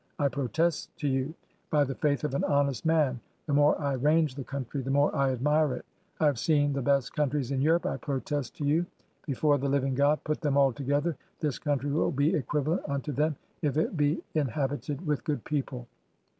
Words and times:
I 0.17 0.29
protest 0.29 0.89
to 0.97 1.07
you, 1.07 1.35
by 1.69 1.83
the 1.83 1.93
faith 1.93 2.23
of 2.23 2.33
an 2.33 2.43
honest 2.45 2.87
man, 2.87 3.19
the 3.45 3.53
more 3.53 3.79
I 3.79 3.93
range 3.93 4.33
the 4.33 4.43
country 4.43 4.81
the 4.81 4.89
more 4.89 5.15
I 5.15 5.29
admire 5.31 5.75
it. 5.75 5.85
I 6.19 6.25
have 6.25 6.39
seen 6.39 6.73
the 6.73 6.81
best 6.81 7.13
countries 7.15 7.51
in 7.51 7.61
Europe; 7.61 7.85
I 7.85 7.97
protest 7.97 8.55
to 8.57 8.65
you, 8.65 8.87
before 9.27 9.59
the 9.59 9.69
Living 9.69 9.93
God, 9.93 10.23
put 10.23 10.41
them 10.41 10.57
all 10.57 10.73
together, 10.73 11.17
this 11.39 11.59
country 11.59 11.91
will 11.91 12.09
be 12.09 12.33
equivalent 12.33 12.81
unto 12.89 13.11
them 13.11 13.35
if 13.61 13.77
it 13.77 13.95
be 13.95 14.23
inhabited 14.33 15.05
with 15.05 15.23
good 15.23 15.43
people. 15.43 15.85